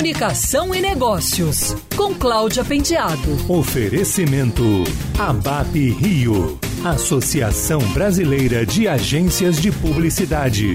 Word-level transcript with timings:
Comunicação 0.00 0.74
e 0.74 0.80
Negócios, 0.80 1.76
com 1.94 2.14
Cláudia 2.14 2.64
Penteado. 2.64 3.36
Oferecimento 3.46 4.62
ABAP 5.18 5.90
Rio, 5.90 6.58
Associação 6.82 7.80
Brasileira 7.92 8.64
de 8.64 8.88
Agências 8.88 9.60
de 9.60 9.70
Publicidade. 9.70 10.74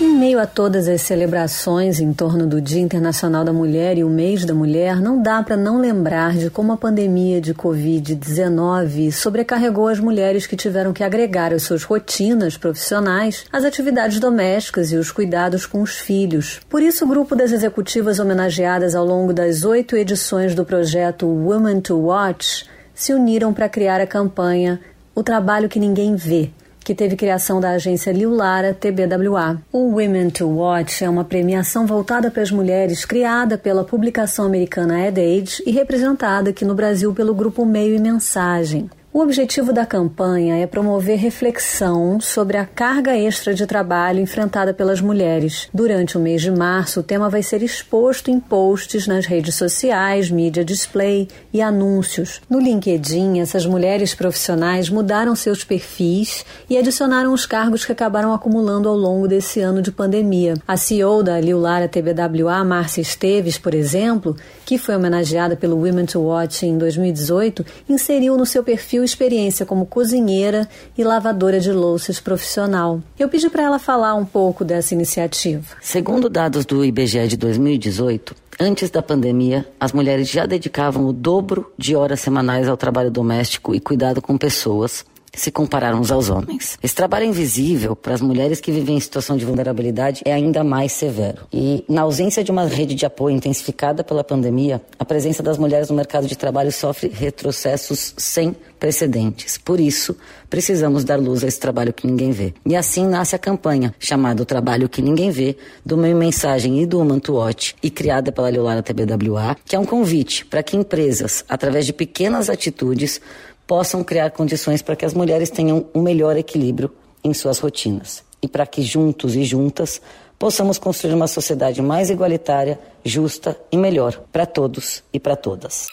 Em 0.00 0.14
meio 0.14 0.38
a 0.38 0.46
todas 0.46 0.86
as 0.86 1.02
celebrações 1.02 1.98
em 1.98 2.12
torno 2.12 2.46
do 2.46 2.60
Dia 2.60 2.80
Internacional 2.80 3.44
da 3.44 3.52
Mulher 3.52 3.98
e 3.98 4.04
o 4.04 4.08
Mês 4.08 4.44
da 4.44 4.54
Mulher, 4.54 5.00
não 5.00 5.20
dá 5.20 5.42
para 5.42 5.56
não 5.56 5.80
lembrar 5.80 6.36
de 6.36 6.48
como 6.50 6.72
a 6.72 6.76
pandemia 6.76 7.40
de 7.40 7.52
Covid-19 7.52 9.10
sobrecarregou 9.10 9.88
as 9.88 9.98
mulheres 9.98 10.46
que 10.46 10.54
tiveram 10.54 10.92
que 10.92 11.02
agregar 11.02 11.52
às 11.52 11.64
suas 11.64 11.82
rotinas 11.82 12.56
profissionais 12.56 13.44
as 13.52 13.64
atividades 13.64 14.20
domésticas 14.20 14.92
e 14.92 14.96
os 14.96 15.10
cuidados 15.10 15.66
com 15.66 15.82
os 15.82 15.98
filhos. 15.98 16.60
Por 16.68 16.80
isso, 16.80 17.04
o 17.04 17.08
grupo 17.08 17.34
das 17.34 17.50
executivas 17.50 18.20
homenageadas 18.20 18.94
ao 18.94 19.04
longo 19.04 19.32
das 19.32 19.64
oito 19.64 19.96
edições 19.96 20.54
do 20.54 20.64
projeto 20.64 21.26
Women 21.26 21.80
to 21.80 21.98
Watch 21.98 22.66
se 22.94 23.12
uniram 23.12 23.52
para 23.52 23.68
criar 23.68 24.00
a 24.00 24.06
campanha 24.06 24.80
O 25.12 25.24
Trabalho 25.24 25.68
que 25.68 25.80
Ninguém 25.80 26.14
Vê 26.14 26.52
que 26.88 26.94
teve 26.94 27.16
criação 27.16 27.60
da 27.60 27.72
agência 27.72 28.10
Liu 28.10 28.34
Lara 28.34 28.72
TBWA. 28.72 29.60
O 29.70 29.96
Women 29.96 30.30
to 30.30 30.48
Watch 30.48 31.04
é 31.04 31.10
uma 31.10 31.22
premiação 31.22 31.86
voltada 31.86 32.30
para 32.30 32.42
as 32.42 32.50
mulheres 32.50 33.04
criada 33.04 33.58
pela 33.58 33.84
publicação 33.84 34.46
americana 34.46 35.06
Ad 35.06 35.20
Age 35.20 35.62
e 35.66 35.70
representada 35.70 36.48
aqui 36.48 36.64
no 36.64 36.74
Brasil 36.74 37.12
pelo 37.12 37.34
grupo 37.34 37.66
Meio 37.66 37.94
e 37.94 37.98
Mensagem. 37.98 38.88
O 39.18 39.22
objetivo 39.22 39.72
da 39.72 39.84
campanha 39.84 40.58
é 40.58 40.64
promover 40.64 41.18
reflexão 41.18 42.20
sobre 42.20 42.56
a 42.56 42.64
carga 42.64 43.18
extra 43.18 43.52
de 43.52 43.66
trabalho 43.66 44.20
enfrentada 44.20 44.72
pelas 44.72 45.00
mulheres. 45.00 45.68
Durante 45.74 46.16
o 46.16 46.20
mês 46.20 46.40
de 46.40 46.52
março, 46.52 47.00
o 47.00 47.02
tema 47.02 47.28
vai 47.28 47.42
ser 47.42 47.60
exposto 47.60 48.30
em 48.30 48.38
posts 48.38 49.08
nas 49.08 49.26
redes 49.26 49.56
sociais, 49.56 50.30
mídia 50.30 50.64
display 50.64 51.26
e 51.52 51.60
anúncios. 51.60 52.40
No 52.48 52.60
LinkedIn, 52.60 53.40
essas 53.40 53.66
mulheres 53.66 54.14
profissionais 54.14 54.88
mudaram 54.88 55.34
seus 55.34 55.64
perfis 55.64 56.46
e 56.70 56.78
adicionaram 56.78 57.32
os 57.32 57.44
cargos 57.44 57.84
que 57.84 57.90
acabaram 57.90 58.32
acumulando 58.32 58.88
ao 58.88 58.96
longo 58.96 59.26
desse 59.26 59.58
ano 59.58 59.82
de 59.82 59.90
pandemia. 59.90 60.54
A 60.64 60.76
CEO 60.76 61.24
da 61.24 61.40
Liulara 61.40 61.88
TBWA, 61.88 62.62
Márcia 62.62 63.00
Esteves, 63.00 63.58
por 63.58 63.74
exemplo, 63.74 64.36
que 64.64 64.78
foi 64.78 64.94
homenageada 64.94 65.56
pelo 65.56 65.74
Women 65.74 66.06
to 66.06 66.20
Watch 66.20 66.64
em 66.64 66.78
2018, 66.78 67.66
inseriu 67.88 68.36
no 68.36 68.46
seu 68.46 68.62
perfil 68.62 69.07
experiência 69.08 69.66
como 69.66 69.86
cozinheira 69.86 70.68
e 70.96 71.02
lavadora 71.02 71.58
de 71.58 71.72
louças 71.72 72.20
profissional. 72.20 73.02
Eu 73.18 73.28
pedi 73.28 73.50
para 73.50 73.64
ela 73.64 73.78
falar 73.78 74.14
um 74.14 74.24
pouco 74.24 74.64
dessa 74.64 74.94
iniciativa. 74.94 75.76
Segundo 75.80 76.28
dados 76.28 76.64
do 76.64 76.84
IBGE 76.84 77.26
de 77.28 77.36
2018, 77.36 78.34
Antes 78.60 78.90
da 78.90 79.00
pandemia, 79.00 79.64
as 79.78 79.92
mulheres 79.92 80.28
já 80.28 80.44
dedicavam 80.44 81.06
o 81.06 81.12
dobro 81.12 81.72
de 81.78 81.94
horas 81.94 82.18
semanais 82.18 82.66
ao 82.66 82.76
trabalho 82.76 83.08
doméstico 83.08 83.72
e 83.72 83.78
cuidado 83.78 84.20
com 84.20 84.36
pessoas, 84.36 85.04
se 85.40 85.50
compararmos 85.50 86.10
aos 86.10 86.28
homens. 86.28 86.78
Esse 86.82 86.94
trabalho 86.94 87.24
invisível 87.24 87.94
para 87.94 88.14
as 88.14 88.20
mulheres 88.20 88.60
que 88.60 88.72
vivem 88.72 88.96
em 88.96 89.00
situação 89.00 89.36
de 89.36 89.44
vulnerabilidade 89.44 90.22
é 90.24 90.32
ainda 90.32 90.62
mais 90.64 90.92
severo. 90.92 91.46
E 91.52 91.84
na 91.88 92.02
ausência 92.02 92.42
de 92.44 92.50
uma 92.50 92.66
rede 92.66 92.94
de 92.94 93.06
apoio 93.06 93.36
intensificada 93.36 94.02
pela 94.02 94.24
pandemia, 94.24 94.82
a 94.98 95.04
presença 95.04 95.42
das 95.42 95.58
mulheres 95.58 95.88
no 95.88 95.96
mercado 95.96 96.26
de 96.26 96.36
trabalho 96.36 96.72
sofre 96.72 97.08
retrocessos 97.08 98.14
sem 98.16 98.54
precedentes. 98.78 99.58
Por 99.58 99.80
isso, 99.80 100.16
precisamos 100.48 101.04
dar 101.04 101.18
luz 101.18 101.42
a 101.42 101.48
esse 101.48 101.58
trabalho 101.58 101.92
que 101.92 102.06
ninguém 102.06 102.30
vê. 102.30 102.54
E 102.64 102.76
assim 102.76 103.06
nasce 103.06 103.34
a 103.34 103.38
campanha 103.38 103.94
chamada 103.98 104.42
O 104.42 104.46
Trabalho 104.46 104.88
que 104.88 105.02
Ninguém 105.02 105.30
Vê, 105.30 105.56
do 105.84 105.96
Meio 105.96 106.16
Mensagem 106.16 106.80
e 106.80 106.86
do 106.86 107.04
Mantuote, 107.04 107.74
e 107.82 107.90
criada 107.90 108.30
pela 108.32 108.48
Leolara 108.48 108.82
TBWA, 108.82 109.56
que 109.64 109.74
é 109.74 109.78
um 109.78 109.84
convite 109.84 110.46
para 110.46 110.62
que 110.62 110.76
empresas, 110.76 111.44
através 111.48 111.84
de 111.86 111.92
pequenas 111.92 112.48
atitudes, 112.48 113.20
possam 113.68 114.02
criar 114.02 114.30
condições 114.30 114.80
para 114.80 114.96
que 114.96 115.04
as 115.04 115.12
mulheres 115.12 115.50
tenham 115.50 115.84
um 115.94 116.00
melhor 116.00 116.38
equilíbrio 116.38 116.90
em 117.22 117.34
suas 117.34 117.58
rotinas 117.58 118.24
e 118.40 118.48
para 118.48 118.66
que 118.66 118.80
juntos 118.80 119.36
e 119.36 119.44
juntas 119.44 120.00
possamos 120.38 120.78
construir 120.78 121.12
uma 121.12 121.26
sociedade 121.26 121.82
mais 121.82 122.08
igualitária, 122.08 122.80
justa 123.04 123.60
e 123.70 123.76
melhor 123.76 124.18
para 124.32 124.46
todos 124.46 125.02
e 125.12 125.20
para 125.20 125.36
todas. 125.36 125.86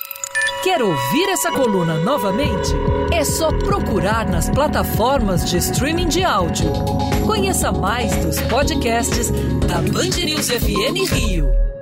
Quer 0.63 0.81
ouvir 0.81 1.29
essa 1.29 1.51
coluna 1.51 1.95
novamente? 1.99 2.71
É 3.13 3.23
só 3.25 3.49
procurar 3.59 4.27
nas 4.29 4.49
plataformas 4.49 5.49
de 5.49 5.57
streaming 5.57 6.07
de 6.07 6.23
áudio. 6.23 6.71
Conheça 7.25 7.71
mais 7.71 8.15
dos 8.23 8.39
podcasts 8.41 9.31
da 9.67 9.81
Band 9.81 10.23
News 10.23 10.49
FM 10.49 11.11
Rio. 11.11 11.74